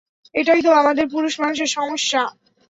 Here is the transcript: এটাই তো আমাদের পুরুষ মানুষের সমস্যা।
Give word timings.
এটাই 0.35 0.61
তো 0.61 0.69
আমাদের 0.73 1.05
পুরুষ 1.07 1.33
মানুষের 1.39 1.69
সমস্যা। 1.71 2.21